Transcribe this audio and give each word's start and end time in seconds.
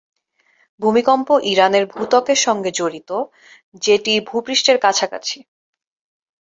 ভূমিকম্প 0.81 1.27
ইরানের 1.51 1.85
ভূত্বকের 1.91 2.39
সঙ্গে 2.45 2.71
জড়িত, 2.79 3.09
যেটি 3.81 4.13
ভূপৃষ্ঠের 4.27 4.77
কাছাকাছি। 4.79 5.37